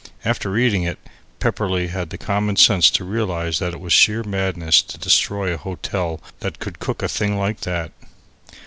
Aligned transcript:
After 0.25 0.57
eating 0.57 0.81
it, 0.81 0.97
Pepperleigh 1.39 1.85
had 1.89 2.09
the 2.09 2.17
common 2.17 2.55
sense 2.55 2.89
to 2.89 3.05
realize 3.05 3.59
that 3.59 3.75
it 3.75 3.79
was 3.79 3.93
sheer 3.93 4.23
madness 4.23 4.81
to 4.81 4.97
destroy 4.97 5.53
a 5.53 5.57
hotel 5.57 6.19
that 6.39 6.57
could 6.57 6.79
cook 6.79 7.03
a 7.03 7.07
thing 7.07 7.37
like 7.37 7.59
that. 7.61 7.91